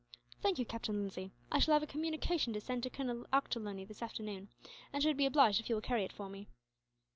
"Thank 0.41 0.57
you, 0.57 0.65
Captain 0.65 0.97
Lindsay. 0.97 1.31
I 1.51 1.59
shall 1.59 1.73
have 1.75 1.83
a 1.83 1.85
communication 1.85 2.53
to 2.53 2.59
send 2.59 2.81
to 2.81 2.89
Colonel 2.89 3.27
Ochterlony 3.31 3.85
this 3.87 4.01
afternoon, 4.01 4.49
and 4.91 5.03
should 5.03 5.15
be 5.15 5.27
obliged 5.27 5.59
if 5.59 5.69
you 5.69 5.75
will 5.75 5.81
carry 5.83 6.03
it 6.03 6.11
for 6.11 6.27
me." 6.27 6.47